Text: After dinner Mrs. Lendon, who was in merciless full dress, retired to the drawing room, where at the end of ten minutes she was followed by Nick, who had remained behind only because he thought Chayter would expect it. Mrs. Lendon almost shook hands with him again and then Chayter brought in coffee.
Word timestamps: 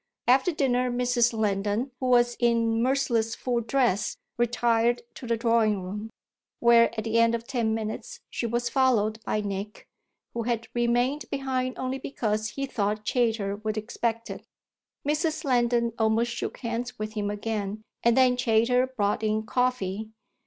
After 0.27 0.51
dinner 0.51 0.89
Mrs. 0.89 1.31
Lendon, 1.31 1.91
who 1.99 2.07
was 2.07 2.35
in 2.39 2.81
merciless 2.81 3.35
full 3.35 3.61
dress, 3.61 4.17
retired 4.35 5.03
to 5.13 5.27
the 5.27 5.37
drawing 5.37 5.83
room, 5.83 6.09
where 6.59 6.89
at 6.97 7.03
the 7.03 7.19
end 7.19 7.35
of 7.35 7.45
ten 7.45 7.75
minutes 7.75 8.19
she 8.27 8.47
was 8.47 8.67
followed 8.67 9.23
by 9.25 9.41
Nick, 9.41 9.87
who 10.33 10.41
had 10.41 10.67
remained 10.73 11.25
behind 11.29 11.77
only 11.77 11.99
because 11.99 12.47
he 12.49 12.65
thought 12.65 13.05
Chayter 13.05 13.57
would 13.63 13.77
expect 13.77 14.31
it. 14.31 14.43
Mrs. 15.07 15.43
Lendon 15.45 15.93
almost 15.99 16.31
shook 16.31 16.57
hands 16.61 16.97
with 16.97 17.13
him 17.13 17.29
again 17.29 17.83
and 18.01 18.17
then 18.17 18.35
Chayter 18.35 18.87
brought 18.87 19.21
in 19.21 19.43
coffee. 19.43 20.09